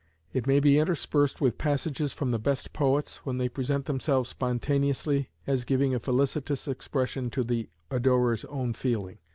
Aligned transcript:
It 0.33 0.47
may 0.47 0.59
be 0.59 0.79
interspersed 0.79 1.41
with 1.41 1.59
passages 1.59 2.11
from 2.11 2.31
the 2.31 2.39
best 2.39 2.73
poets, 2.73 3.17
when 3.17 3.37
they 3.37 3.47
present 3.47 3.85
themselves 3.85 4.29
spontaneously, 4.31 5.29
as 5.45 5.63
giving 5.63 5.93
a 5.93 5.99
felicitous 5.99 6.67
expression 6.67 7.29
to 7.29 7.43
the 7.43 7.69
adorer's 7.91 8.43
own 8.45 8.73
feeling. 8.73 9.19